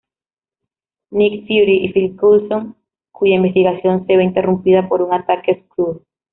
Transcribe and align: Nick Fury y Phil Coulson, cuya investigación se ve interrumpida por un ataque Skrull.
Nick 1.11 1.45
Fury 1.45 1.85
y 1.85 1.91
Phil 1.93 2.15
Coulson, 2.15 2.75
cuya 3.11 3.35
investigación 3.35 4.07
se 4.07 4.17
ve 4.17 4.23
interrumpida 4.23 4.89
por 4.89 5.03
un 5.03 5.13
ataque 5.13 5.63
Skrull. 5.69 6.01